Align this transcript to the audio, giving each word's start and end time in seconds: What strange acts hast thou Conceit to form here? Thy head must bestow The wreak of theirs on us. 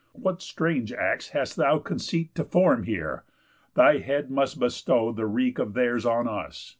What 0.13 0.41
strange 0.41 0.91
acts 0.91 1.29
hast 1.29 1.57
thou 1.57 1.77
Conceit 1.77 2.33
to 2.33 2.43
form 2.43 2.85
here? 2.85 3.23
Thy 3.75 3.99
head 3.99 4.31
must 4.31 4.59
bestow 4.59 5.11
The 5.11 5.27
wreak 5.27 5.59
of 5.59 5.75
theirs 5.75 6.07
on 6.07 6.27
us. 6.27 6.69